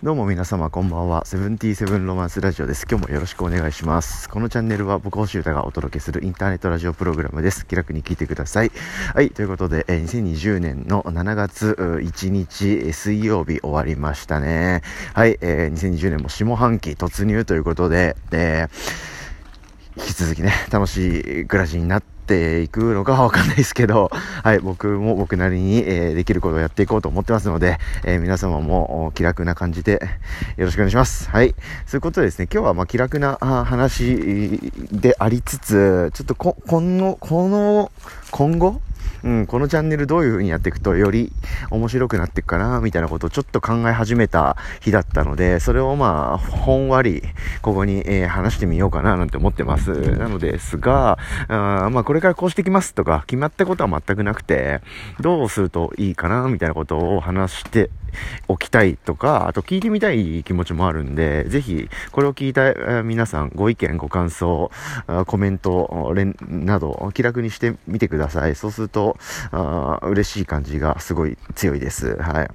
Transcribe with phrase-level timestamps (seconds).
[0.00, 1.26] どうも皆様こんばんは。
[1.26, 2.86] セブンティーセブンロマンスラジオです。
[2.88, 4.28] 今日もよろしくお願いします。
[4.28, 7.66] このチャンネルは僕星歌がお届けするインターネットラジオプログラムです。
[7.66, 8.70] 気楽に聞いてください。
[9.12, 14.82] はい、ということで、え2020年の7月1日水曜日終わりましたね。
[15.14, 24.10] はい、えー、2020年も下半期突入ということで、えー、引き続きね、楽しい暮らしになってっていくのかわかんないですけど、
[24.44, 30.02] はい、僕も僕なりに、えー、できることをやっていこうと思ってますので、えー、皆様も気楽な感じで
[30.58, 31.30] よろしくお願いします。
[31.30, 31.54] はい。
[31.86, 34.60] そういうことでですね、今日はま気楽な話
[34.92, 37.90] でありつつ、ちょっとこ、この、この、
[38.30, 38.80] 今後？
[39.24, 41.32] うん、このチャンネルどういう風にやっていくとより
[41.70, 47.22] 面白くなっていくかな、みたいなことをちょっと考え始めた日だったので、それをまあ、ほんわり、
[47.60, 49.90] ここに、えー、話してみようかな、なんて思ってます。
[50.16, 54.82] なのですが、あまあ、これからこうしてきますとか、決まったことは全くなくて、
[55.18, 57.90] どうするといいかな、みたいなことを話して
[58.48, 64.70] おきたいとか、あと聞いてみたい気持ちもあるんで、ぜひ、これを聞いた皆さん、ご意見、ご感想、
[65.26, 66.14] コメント、
[66.48, 68.54] など、気楽にしてみてください。
[68.54, 69.16] そうすると、
[69.52, 72.16] あ嬉しい感じがすごい強いです。
[72.16, 72.48] はい。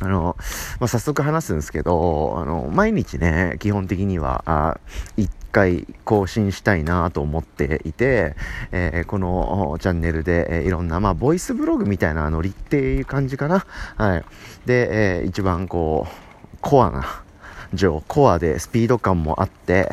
[0.00, 0.36] あの、
[0.80, 4.80] まあ、早速話すんですけど、あの、毎日ね、基本的には、あ
[5.16, 8.34] 1回更新したいなと思っていて、
[8.72, 13.66] えー、このチャンネルで、えー、いろんな、まあ、ボイスブログみたいなノリっていう感じかな。
[13.96, 14.24] はい。
[14.66, 17.22] で、えー、一番こう、コアな、
[17.74, 19.90] 上、コアでスピード感もあって、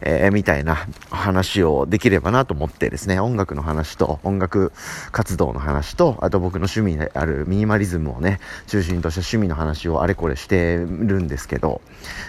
[0.00, 4.72] えー、みたいな話をできればなと思ってですね、音楽の話と、音楽
[5.12, 11.80] 活動の話と、あと僕の趣味であるミニマリズムをね、中心とした趣味の話をあれこれしてるんですけど、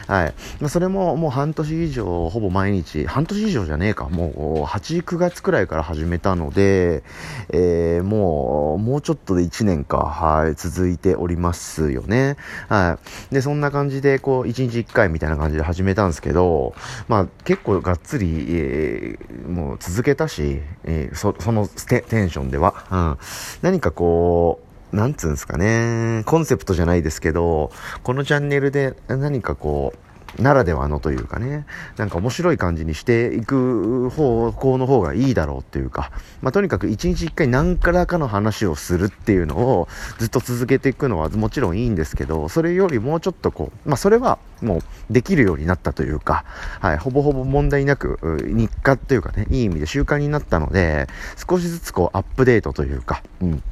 [0.07, 0.33] はい。
[0.59, 7.03] まあ、それももう半年以上、ほぼ毎日、半年以上じゃねえか、もう8、9月くらいから始めたので、
[7.49, 12.37] えー、もう、もうちょっとで1年か、はい、続いておりますよね。
[12.67, 12.97] は
[13.31, 13.33] い。
[13.33, 16.73] で、そんな感じで、こう、1日1回みたいな感じで始めたんですけど、
[17.07, 23.17] まあ、結構がっつり、えー、もう続けたし、えー、そそのテンションでは、うん、
[23.61, 24.59] 何かこ
[24.91, 27.71] う、なんつうんですかね、コンセプトじゃないですけど、
[28.03, 31.65] このチャンネルで何かこう、ならではのというかね、
[31.97, 44.81] なんか面白い感じにしていく方向の方がいいだろうっていうか、まあ、とにかく一日一回何からかの話をするっていうのをずっと続けていくのはもちろんいいんですけど、それよりもうちょっとこう、まあ、それはもう
[45.13, 46.45] できるようになったというか、
[46.79, 51.07] はい、ほぼほぼ問題なく日課というかね、いい意味で習慣になったので、
[51.49, 53.63] 少しずつこうアップデートというか、うん。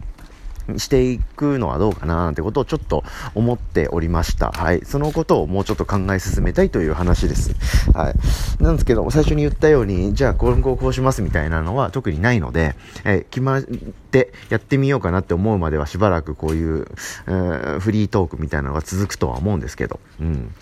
[0.78, 3.04] していくのはどうかななんてことをちょっと
[3.36, 4.52] 思っておりました。
[4.52, 4.82] はい。
[4.84, 7.56] そのことをもうちょっと考え進めたいという話です。
[7.94, 8.64] はい。
[8.64, 16.88] なんですけど、最初に言ったように、じゃあ今後こうしますみたいなのは特にないので、え決まってやってみようかなって思うまではしばらくこういう、
[17.28, 20.54] えー、フリートークみたいなのが続くとは思うんですけど、うん。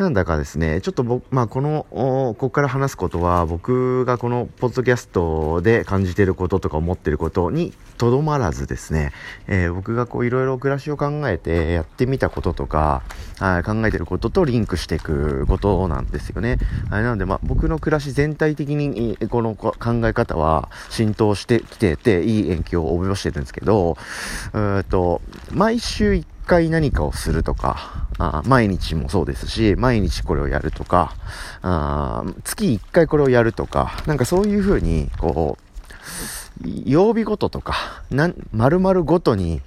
[0.00, 9.12] なんだかですね、ちょっと僕、まあ、この、ここから話すことは、僕がこのポッドキャストで感じてることとか思ってることにとどまらずですね、
[9.46, 13.02] えー、僕がこういろいろ暮らしを考えてやってみたこととか、
[13.40, 16.56] はい、考えてることとリンクしていくことなんですよね。
[16.88, 19.74] はい、なので、まあ、僕の暮らし全体的にこの考
[20.04, 23.98] え方は浸透してきてて、いい影響を及ぼしてるんですけど、
[24.54, 25.20] うと、
[25.52, 31.14] 毎週1回何かをするとか、あ毎日もそうですし、毎日これをやるとか、
[31.62, 39.62] あ月1回これをやるとか、なんかそういうふうに、こう、曜日ごととか、なん、丸々ごとに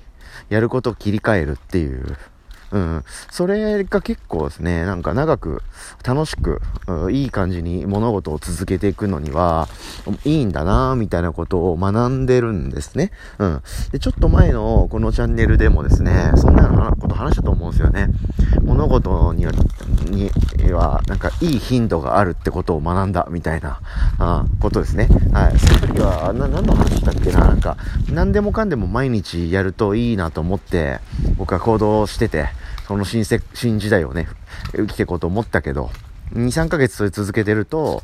[0.50, 2.18] やることを切り替えるっていう、
[2.74, 3.04] うん。
[3.30, 5.62] それが結構ですね、なんか長く、
[6.04, 6.60] 楽しく、
[7.12, 9.68] いい感じに物事を続けていくのには、
[10.26, 13.12] いいんだなみたいなことを学んでるんですね。
[13.38, 13.62] うん。
[13.92, 18.10] で、ちょっと前のこのチャンネルでもですね、そんなようなこと話したと思うんですよね。
[18.64, 19.52] 物事には、
[20.10, 20.32] に
[20.72, 23.82] は、なんかいい頻度があるってことを学んだみたいな、
[24.18, 25.10] あことですね。
[25.32, 25.60] はい。
[25.60, 27.78] その時は、な、何の話したっけななんか、
[28.12, 31.00] 何でもかんでも毎日やるといいなと思って、
[31.38, 32.48] 僕は行動してて、
[32.88, 34.28] その新世、新時代をね、
[34.76, 35.90] 生きていこうと思ったけど、
[36.34, 38.04] 2、3ヶ月それ続けてると、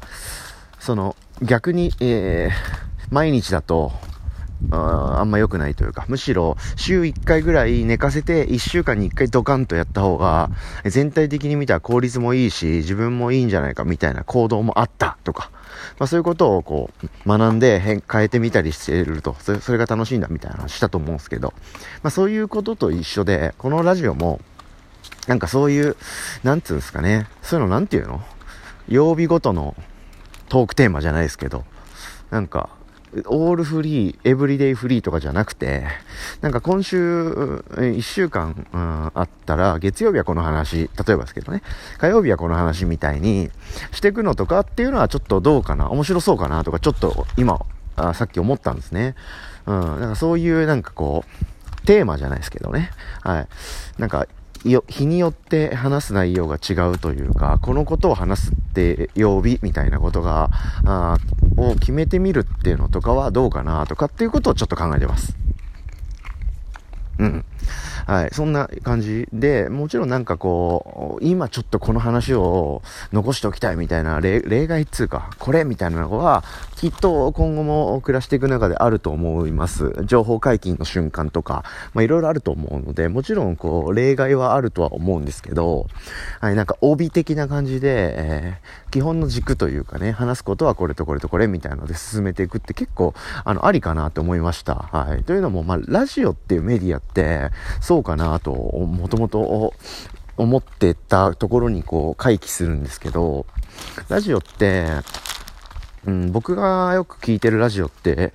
[0.79, 3.91] その、逆に、えー、毎日だと、
[4.71, 10.49] ああんま良くないというか、むしろ週1回ぐらい寝かせて1週間に1回ドカンとやった方が、
[10.85, 15.49] 全体的に見たら効率もいいし、自分もいいんじゃないかみたいな行動もあったとか、
[15.97, 21.53] まあそういうことをこう、学んで変、変えてみたりしてると、それそれが楽しいんだみたいな話したと思うんですけど、
[22.03, 24.41] まあそういうことと一緒で、このラジオも、
[25.29, 25.95] なんかそういう、
[26.43, 28.19] なんつうんですかね、そういうのなんていうの？
[28.87, 29.75] 曜日ごとの
[30.49, 31.65] トークテーマじゃないですけど、
[32.31, 32.69] なんか、
[33.27, 35.85] オールフリー、エブリデイフリーとかじゃなくて、
[36.41, 41.61] なんか今週、1週間、うん、あったら、月曜日はこの話、例えばですけどね、
[41.99, 43.51] 火曜日はこの話みたいに
[43.91, 47.63] していくのとかっていうのはちょっとどうかな、面白そうかなとか、ちょっと今、
[47.95, 49.13] あさっき思ったんですね。
[49.67, 51.23] うん、なんかそういうなんかこ
[51.83, 52.89] う、テーマじゃないですけどね。
[53.21, 53.47] はい。
[53.99, 54.25] なんか、
[54.65, 60.49] よ日によって話す内容が違うというか、このことを話すって曜日みたいなことが、
[60.85, 61.17] あ
[61.57, 65.35] を決めてみるっていうのとかはどうかなとかっていうことをちょっと考えてます。
[67.19, 67.45] うん。
[68.07, 68.29] はい。
[68.31, 72.81] そんな感じで、もちろんなんかこう、今ちょっとこの話を
[73.11, 76.43] 残しておきたいみたいな例外っつうか、これみたいなのは、
[76.77, 79.93] きっと今後も暮らしていく中であると思います。
[80.05, 85.87] 情報解禁の瞬間とか、まあいろいろあると思うので、もちろんこう、例外はあるとは思うんですけど、
[86.39, 93.13] はい、なんか帯的な感じで、えー、基本の軸というかね、話すことはこれとこれとこれみたいなので進めていくって結構、
[93.43, 94.75] あの、ありかなと思いました。
[94.75, 95.23] はい。
[95.23, 97.08] というのも、まあ、ラジオっていうメディアって、
[97.81, 99.73] そうかなと、もともと
[100.37, 103.45] 思ってたところにこう回帰するんですけど、
[104.07, 104.87] ラジオって、
[106.05, 108.33] うん、僕がよく聞いてるラジオって、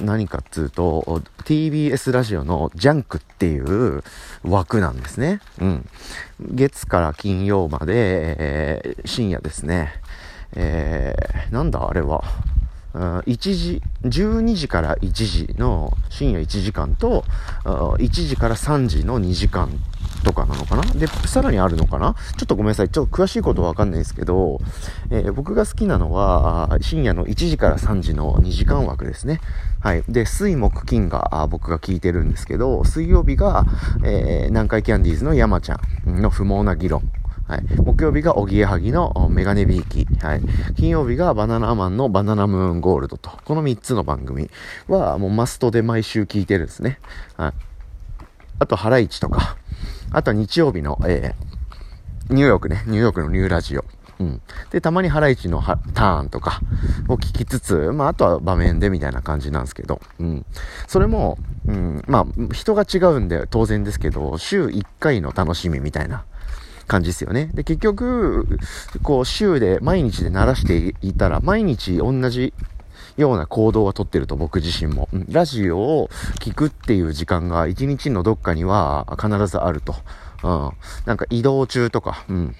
[0.00, 4.02] 何かっつうと、TBS ラジオのジャンクっていう
[4.42, 5.40] 枠なんですね。
[5.60, 5.88] うん。
[6.40, 9.92] 月から金曜まで、えー、深夜ですね。
[10.56, 12.24] えー、なんだあれは。
[12.94, 17.24] 1時、12時から1時の深夜1時間と、
[17.64, 19.68] 1時から3時の2時間
[20.22, 20.82] とかなのかな？
[20.94, 22.14] で、さらにあるのかな？
[22.36, 22.88] ちょっとごめんなさい。
[22.88, 24.60] ちょっと詳しいことはわかんないですけど、
[25.10, 29.40] えー、僕が好きなのは、深夜の1時から3時の2時間枠ですね。
[29.80, 30.04] はい。
[30.08, 33.64] で、水木金が僕が聞いてるんですけど、水曜日が、
[34.04, 37.02] えー、南海キャンディーズの山ちゃんの不毛な議論。
[37.46, 37.62] はい。
[37.76, 40.06] 木曜日がおぎやはぎのメガネビーキ。
[40.24, 40.40] はい。
[40.76, 43.30] 金曜日がバナナマンのバナナムーンゴールドと。
[43.44, 44.50] この3つの番組
[44.88, 46.98] はもうマストで毎週聞いてるんですね。
[47.36, 47.52] はい。
[48.60, 49.56] あと、ハライチとか。
[50.10, 52.82] あとは日曜日の、えー、ニューヨークね。
[52.86, 53.84] ニューヨークのニューラジオ。
[54.20, 54.40] うん。
[54.70, 56.60] で、たまにハライチのターンとか
[57.08, 60.46] を聞きつつ、まあ、あとは場面でみたいな感じなんですけど、うん。
[60.86, 66.24] それも、うん、まあ、人が違うんで当然ですけど、週1回の楽しみみたいな
[66.86, 67.50] 感じですよね。
[67.54, 68.58] で、結局、
[69.02, 72.52] こう、週で、毎日で鳴らしていたら、毎日同じ
[73.16, 75.08] ような行動はとってると僕自身も。
[75.28, 76.10] ラジオを
[76.40, 79.94] 聞くっていう時間が一日のどっかには必ずあると。
[80.42, 80.70] うん。
[81.06, 82.56] なんか移動中とか、うん。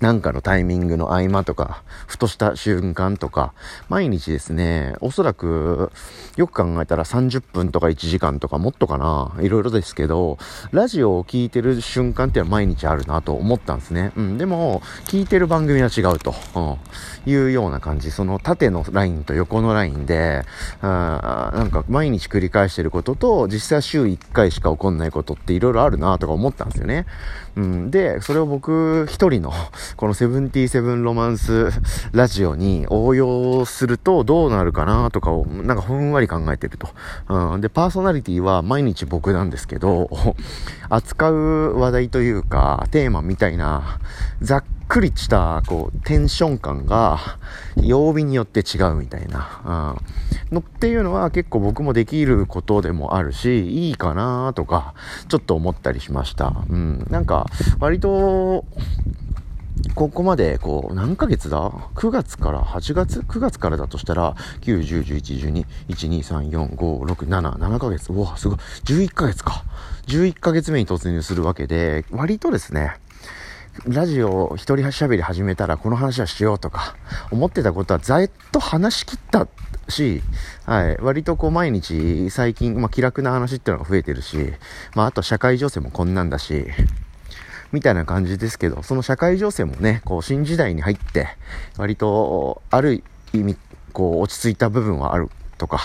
[0.00, 3.52] なんかのタイミングの合間とか、ふとした瞬間とか、
[3.88, 5.90] 毎日ですね、おそらく、
[6.36, 10.38] よく考えたら30分とか1時間とかもっとかな、いろいろですけど、
[10.70, 14.12] ラジオを聴いてる瞬間っていうのは毎日あるなと思ったんですね。
[14.16, 18.12] うん、でも、聴いてる番組は違うと、うん、いうような感じ。
[18.12, 20.44] その縦のラインと横のラインで、
[20.80, 27.06] あなんか毎日繰り返してることと、実際週1回しか起こんないことっていろいろあるなとか思ったんですよね。
[27.56, 29.52] うん、で、それを僕一人の、
[29.96, 31.70] このセブンティーセブンロマンス
[32.12, 36.88] ラジオに応用するとどうなるかなとかを、なんかふんわり考えてると。
[37.28, 40.10] うん、で、パーソナリティは毎日僕なんですけど、
[40.90, 43.98] 扱う話題というか、テーマみたいな、
[44.40, 47.18] ざっくりした、こう、テンション感が、
[47.76, 49.96] 曜日によって違うみたいな、
[50.50, 54.94] うん、のっていうのは結構僕もできることでもあるし、いいかなとか、
[55.28, 56.64] ちょっと思ったりしました。
[56.68, 57.46] うん、なんか、
[57.78, 58.64] 割と、
[59.94, 68.12] ここまで、こう、何ヶ月だ ?9 月から8月 ?9 月からだとしたら、9、10、11、12、1、2、3、4、5、6、7、7ヶ月。
[68.12, 68.58] うわ、すごい。
[68.84, 69.64] 11ヶ月か。
[70.06, 72.96] 11ヶ月目に突入するわけで、割とですね、
[73.86, 76.96] ラジオ一人喋り始めたらこの話はしようとか、
[77.30, 79.46] 思ってたことはざっと話し切った
[79.88, 80.22] し、
[80.66, 84.52] はい、割とこう毎日最近、まあ気楽な話っていうのが増えてるし、
[84.94, 86.66] まああと社会情勢もこんなんだし、
[87.72, 91.28] みたいな感じですけど、その社会情勢もね、こう、新時代に入って、
[91.76, 93.56] 割と、ある意味、
[93.92, 95.80] こう、落ち着いた部分はあるとか、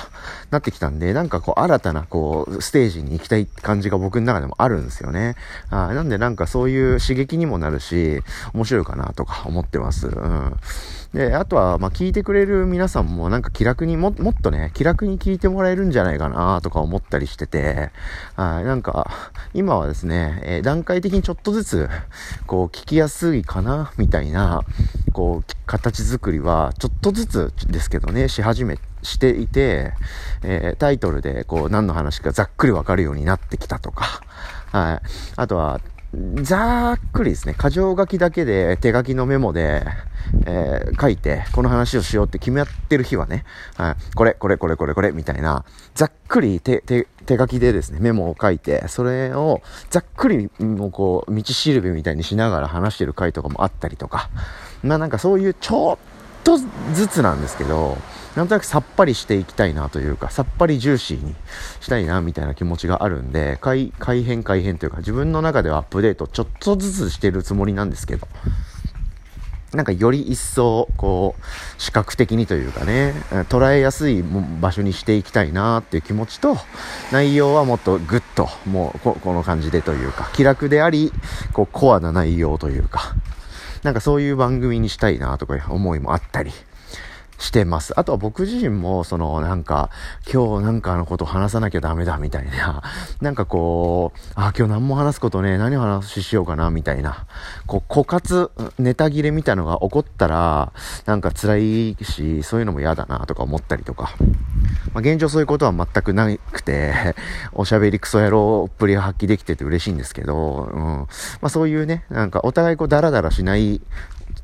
[0.51, 5.35] なってきたんで、なんかこう、新たなこう、ステージに行きたい感じが僕の中でもあるんですよね。
[5.69, 8.21] あなんでなんかそういう刺激にもなるし、
[8.53, 10.07] 面白いかなとか思ってます。
[10.07, 10.57] うん。
[11.13, 17.91] で、あとは、ま、聞いてくれる皆さんもなんか気楽にも、もっとね、気楽に聞いてもらえるんじゃないかなとか思ったりしてて、
[18.35, 19.09] はい、なんか、
[19.53, 21.89] 今はですね、えー、段階的にちょっとずつ、
[22.47, 24.63] こう、聞きやすいかな、みたいな、
[25.11, 29.93] こう、形作りは、ちょっとずつですけどね、し始めしていて、
[30.41, 34.21] えー、タイトルでこう何の話かざっくりわかるようになってきたとか、
[34.71, 35.01] はい。
[35.35, 35.79] あとは、
[36.43, 39.83] ざっくりですね、箇条書きだけで手書きのメモで、
[40.45, 43.43] えー、書いて、この話をしようって決めってる日はね、
[43.77, 45.65] はい、これ、これ、これ、これ、これ、みたいな、
[45.95, 54.29] ざっくり手、手、手書きでですね、メモを書いて、それをざっくり、もうこう、道しるべみたいにしながら話してる回とかもあったりとか、
[54.83, 55.97] まあなんかそういうちょっ
[56.43, 56.57] と
[56.93, 57.97] ずつなんですけど、
[58.35, 61.35] なんとなくさっぱりしていきたいなというか、さっぱりジューシーに
[61.81, 68.27] したいなみたいな気持ちがあるんで、改改変改変というか、自分の中ではアップデートちょっとずつしてるつもりなんですけど、
[69.73, 73.13] なんかより一層、こう、視覚的にというかね、
[73.49, 76.57] 捉えやすい場所にしていきたいなっていう気持ちと、
[77.11, 81.11] 内容はもっとグッと、もうこ、この感じでというか、気楽であり、
[81.53, 83.15] こう、コアな内容というか、
[83.81, 86.51] なんかそういう番組にしたいなとか思いもあったり、
[87.43, 87.93] してます。
[87.99, 89.89] あとは僕自身も、その、なんか、
[90.31, 92.81] 今日なんかのこと話さなきゃダメだみたいな、
[93.21, 97.25] なんかこう、あ、今日何も話すことね、何を話ししようかな、みたいな、
[97.67, 100.71] こう、枯渇、ネタ切れみたいのが起こったら、
[101.05, 104.15] なんか辛いし、そういうのも嫌だな、とか思ったりとか。
[104.93, 106.93] まあ、現状そういうことは全くなくて、
[107.51, 110.81] おしゃべりクソ野郎っぷり発揮できてて嬉しいんですけど、うん。
[110.81, 111.07] ま
[111.47, 113.81] あそういうね、なんかお互いこうダラダラしない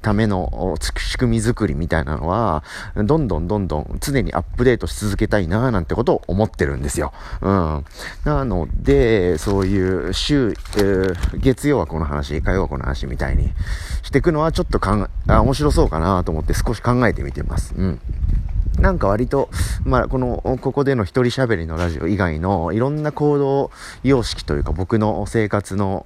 [0.02, 2.64] ための仕組み作りみたいなのは、
[2.96, 7.12] どんどんどんどん常にアップデートし続けたいななんてことを思ってるんですよ。
[7.42, 7.86] うん。
[8.24, 13.52] なので、そういう週、えー、月曜はこの話、火曜はこの話みたいに
[14.04, 17.74] していくのはちょっと考え、あ、面白そうかなと思って少し考えてみてます。
[17.76, 18.00] うん。
[18.80, 19.50] なんか割と、
[19.84, 23.72] まあ、この、ここでの一人喋りのラジオ以外のいろんな行動
[24.04, 26.06] 様式というか僕の生活の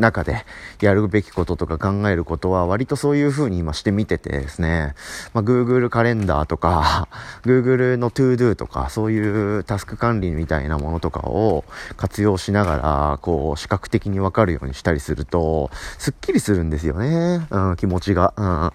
[0.00, 0.44] 中で
[0.80, 4.94] やるべきこととか考えることは割とそういう風に今してみててですね、
[5.34, 7.08] まあ、Google カレンダーとか
[7.44, 11.64] Google の ToDo とかそういうタスク管理みたいなものとかを
[11.96, 18.34] 活用しながらこう視覚的にわかるようにしたりするとすっきりするんですよね、うん、気持ちが。
[18.36, 18.72] うん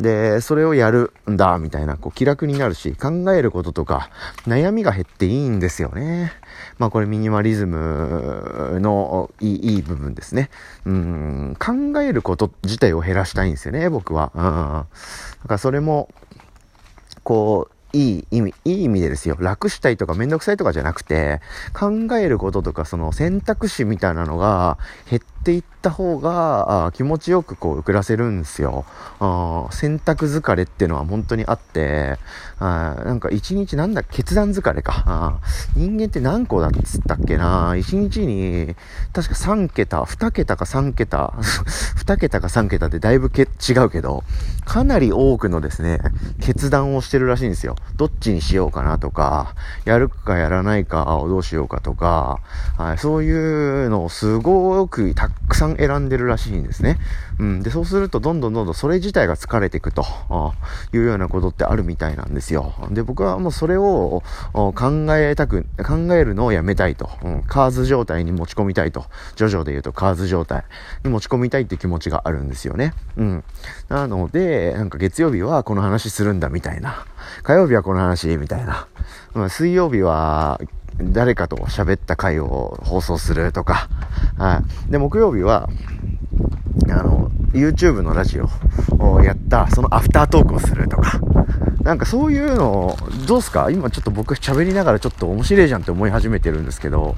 [0.00, 4.10] で、それをやるんだ、みたいな、こう、気楽になるし、考えることとか、
[4.46, 6.32] 悩みが減っていいんですよね。
[6.78, 10.50] まあ、これミニマリズムのいいいい部分ですね。
[10.84, 14.32] うん、考えること自体を減らしたいんですよね、僕は。
[14.34, 14.42] うん。
[14.42, 14.86] だか
[15.48, 16.08] らそれも、
[17.22, 19.36] こう、いい意味、いい意味でですよ。
[19.38, 21.40] 楽したいとかめんどくさいとかじゃなくて、
[21.72, 28.84] 考えることとかその選択肢みたいなのが減っていってた方が、あ気持ちよくこう暮らせるんですよ。
[29.20, 32.18] あ選択疲れっていうのは本当にあって、
[32.58, 35.04] あなんか一日なんだ、決断疲れか。
[35.06, 35.38] あ
[35.74, 38.74] 人間って何個だっつったっけな一日に、
[39.12, 41.34] 確か3桁、2桁か3桁、
[41.98, 44.24] 2桁か3桁ってだいぶけ違うけど、
[44.64, 46.00] かなり多くのですね、
[46.40, 47.76] 決断をしてるらしいんですよ。
[47.96, 49.54] どっちにしようかなとか、
[49.84, 52.40] やるかやらないかをどうしようかとか、
[52.76, 53.32] はい、そうい
[53.86, 56.98] うのをすごくたくさん選んでるらしいんですね。
[57.38, 57.62] うん。
[57.62, 60.04] で、そうするとどんどんどんどんそれ自体が疲れていくと
[60.92, 62.74] いうようなことってあるみたいなんですよ。
[62.90, 64.22] で、僕はもうそれを
[64.52, 64.72] 考
[65.10, 67.10] えたく、考えるのをやめたいと。
[67.22, 67.42] うん。
[67.42, 69.06] カーズ状態に持ち込みたいと。
[69.36, 70.64] ジョジョで言うとカーズ状態
[71.04, 72.94] に持ち込みたいって気持ちがあるんですよね。
[73.16, 73.44] うん。
[73.88, 77.06] なので、なんか月曜日はこの話するんだみたいな。
[77.42, 78.86] 火曜日はこの話みたいな。
[79.34, 80.60] ま、水曜日は
[81.00, 83.88] 誰かと喋った回を放送するとか、
[84.36, 84.90] はい。
[84.90, 85.68] で、木曜日は、
[86.90, 88.48] あの、YouTube のラジオ
[88.98, 91.20] をやった、そのアフタートークをするとか、
[91.82, 92.96] なんかそういうのを、
[93.26, 93.70] どうすか？
[93.70, 97.16] 今ちょっと僕喋りながらちょっと面白いじゃんって思い始めてるんですけど、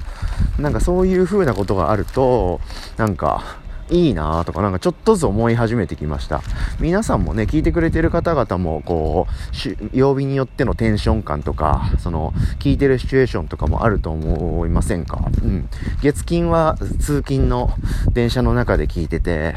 [0.59, 2.61] なんかそういう風なことがあると、
[2.97, 3.60] なんか、
[3.91, 6.41] いいなとかなんかちょっとずつ思い始めてきました。
[6.79, 15.29] 皆さんもね、聞いてくれてる方々も、こう、曜日によってのテンション感とか、その、聞いてるシチュエーションとかもあると思いませんか？
[15.43, 15.69] うん。
[16.01, 17.71] 月金は通勤の
[18.13, 19.55] 電車の中で聞いてて、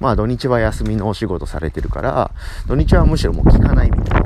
[0.00, 2.30] まあ土日は休みのお仕事されてるから、
[2.66, 4.23] 土日はむしろもう聞かないみたいな。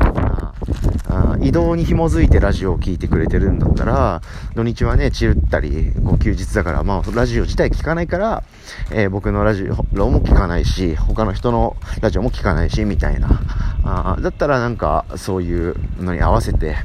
[1.40, 4.22] 移動に紐づいてラジオを聴いてくれてるんだったら、
[4.54, 8.42] 土日はね、チルったり、こう休日だから、まあ、ラジオ自体聞かないから、
[8.90, 13.40] えー、僕のラジオも聞かないし、他の人のラジオも聞かないし、みたいな。
[13.84, 16.76] あだったらなんか、そういうのに合わせて、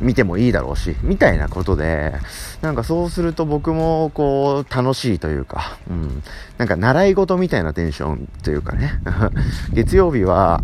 [0.00, 2.12] 見てもいいだろうし、みたいなことで、
[2.60, 6.22] なんかそうすると僕もこう楽しいというか、うん、
[6.56, 8.92] なんか習い事みたいなテンションというかね、
[9.72, 10.62] 月曜日は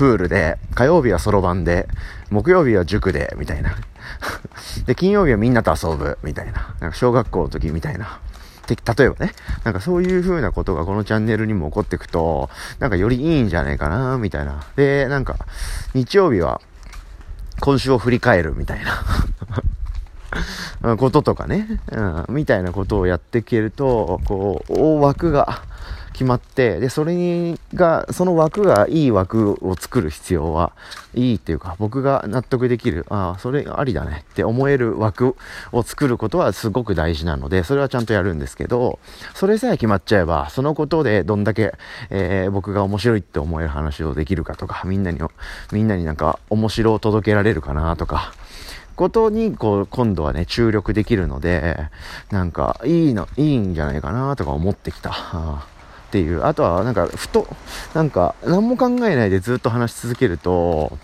[0.00, 1.86] プールで、火曜日はそろばんで、
[2.30, 3.76] 木曜日は塾で、みたいな。
[4.86, 6.74] で、金曜日はみんなと遊ぶ、みたいな。
[6.80, 8.18] なんか小学校の時みたいな。
[8.66, 14.64] 例えばね、なんかそういう風なことがこのチャンネルにも起こってくと、なんかよりいいんじゃないかな、みたいな。
[14.74, 15.36] で、なんか、
[15.92, 16.62] 日曜日は
[17.60, 18.80] 今週を振り返るみたい
[20.80, 25.60] な こととかね、うん、みたいなことをやっていけると、こう、大枠が
[26.20, 30.72] 決まって、で、それにが、その枠がいい枠を作る必要は
[31.14, 35.34] いいっていうか、僕が納得できる、ああ、それありだねって思える枠
[35.72, 38.98] を作ることはすごく大事なので、それはちゃんとやるんですけど、
[39.32, 41.72] それさえ決まっちゃえば、そのことでどんだけ、
[42.10, 45.18] えー、僕が面白いって思える話をできるかとか、みんなに、
[45.72, 48.34] みんなになんか面白を届けられるかなとか、
[48.94, 51.78] ことに、こう、今度はね、注力できるので、
[52.30, 55.64] なんか、いいの、いいんじゃないかなとか思ってきた。
[56.10, 56.44] っていう。
[56.44, 57.46] あとは、なんか、ふと、
[57.94, 60.98] なんか、何も考えないでずっと話し続けると、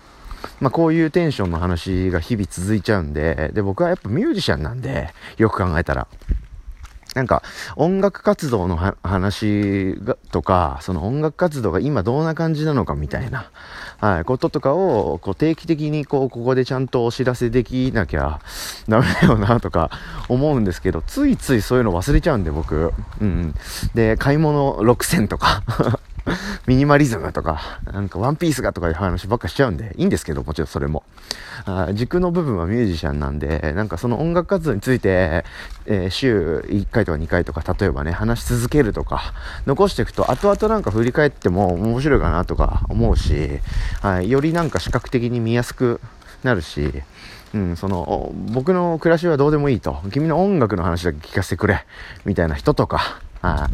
[0.59, 6.07] まあ、こういうテンションの話が日々続いちゃうんで、で、僕はやっぱミュージシャンなんで、よく考えたら。
[7.15, 7.41] なんか、
[7.75, 13.49] 音楽活動の話が、とか、その音楽活動が今どんな感じなのかみたいな、
[13.99, 18.39] はい、こととかを、こう定期的にこう、ここでちゃんとお知らせできなきゃ
[18.87, 19.89] ダメだよなとか
[20.29, 23.55] 思うんですけど、ついついそういうの忘れちゃうんで僕、うん。
[23.95, 25.63] で、買い物6000とか
[26.67, 31.03] ミニマリズムとか、なんかワンピースがとかいう話ばっかしちゃうんで、いいんですけど、もちろんそれも。
[31.65, 35.45] あ軸の部分はミュージシャンなんで、なんかその音楽活動について、
[35.85, 39.33] えー、週1回とか2回とか、例えばね、話し続けるとか、
[39.65, 43.61] 残していくと、後々なんか振り返っても面白いかなとか思うし、
[44.01, 46.01] はい、よりなんか視覚的に見やすく
[46.43, 46.91] なるし、
[47.53, 50.01] うん、その、僕の暮らしはどうでもいいと。
[50.11, 51.85] 君の音楽の話だけ聞かせてくれ。
[52.25, 53.69] みたいな人とか、は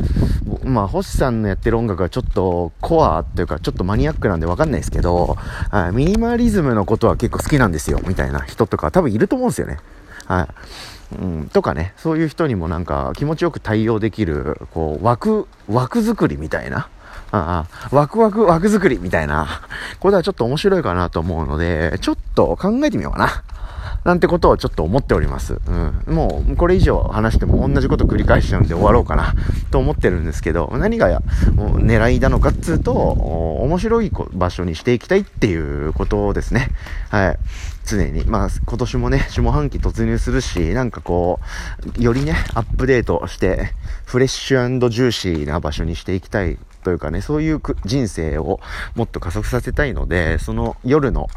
[0.64, 5.38] い、まあ、星さんのやってる音楽はちょっとコアっていうか、ちょっとマニアックなんでわかんないですけど、
[5.72, 9.80] はい、ミニマリズムのことは結構好きなんですよ、みたいな人とか多分いると思うんですよね。
[10.26, 10.48] はい。
[11.16, 16.90] うん、とかね、そういう人にもなんか気持ちよく対応できる、こう、枠、枠作りみたいな。
[17.32, 19.48] ああ、ワクワク枠作りみたいな。
[20.00, 23.44] これはちょっと面白いかなと思うので、ちょっと考えてみようかな。
[24.04, 25.60] なんてことをちょっと思っております。
[25.68, 26.04] うん。
[26.08, 29.34] もう、これ以上話しても同じこと繰り返しちゃうんで終わろうかな、
[29.72, 31.22] と思ってるんですけど、何が
[31.56, 36.70] 狙いなのかっつうと、面白い場所にしていきたいっていうことですね。
[37.10, 37.38] はい。
[37.86, 38.24] 常に。
[38.26, 41.40] まあ、今年もね、下半期突入するし、なんかこ
[41.98, 43.74] う、よりね、アップデートして、
[44.06, 48.60] フレッシュジューシーな場所にしていきたいというかね、そういう人生を
[48.96, 51.28] もっと加速させたいので、その夜の、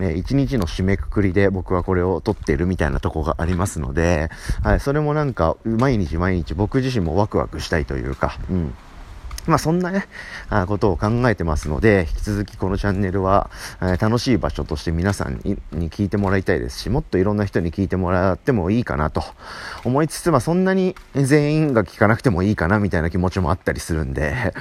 [0.00, 4.30] え一日の締めくくりで僕はこれを撮ってるみたいなとこがありますので、
[4.62, 8.74] はい、それもなんか、毎日毎日僕自身もワクワクしたいというか、うん。
[9.46, 10.06] まあそんなね、
[10.48, 19.22] あことを考えてますので、引き続きこのチャンネルは、えー、楽しい場所として皆さんにに聞いてもらいたいですし、もっといろんな人に聞いてもらってもいいかなと
[19.84, 24.52] 思いつつ、まあそんなに全員が聞かなくてもいいかなみたいな気持ちもあったりするんで、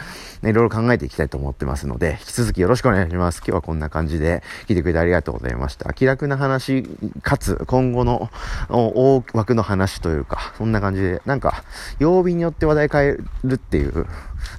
[0.46, 3.40] ね、いろいろ考えていきたいと思ってますので、引き続きよろしくお願いします。
[3.40, 5.92] 今日はこんな感じで聞いてくれてありがとうございました。
[5.94, 6.84] 気楽な話、
[7.22, 8.30] かつ今後の
[8.70, 11.64] 大枠の話というか、そんな感じで、なんか
[12.00, 14.06] 曜日によって話題変えるっていう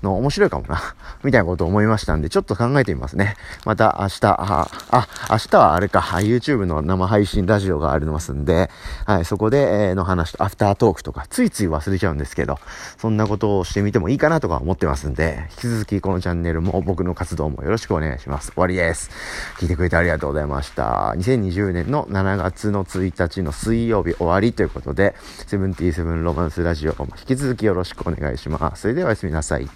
[0.02, 0.80] の面白いかもな、
[1.22, 3.36] みたいなことを思いましたんで、ちょっと考えてみますね。
[3.64, 8.70] また明日、あ、あ明日はあれか、YouTube の生配信ラジオがありますんで、
[9.04, 12.58] はい、そこで、え、の話と、アフタートークとか、ついつい忘れちゃうんですけど、
[12.98, 18.52] そんなことをしてみてもいいかなとか思ってますんで、引き続き続きこのチャンネルも僕の活動もよろしくお願いします。
[18.52, 19.10] 終わりです。
[19.58, 21.12] 聞いてくれてありがとうございました。
[21.18, 25.14] 2020年の7月の1日の水曜日終わりということで、
[25.46, 28.82] セブンティーセブンロマンスラジオも引き続きよろしくお願いします。
[28.82, 29.68] それではおやすみなさい。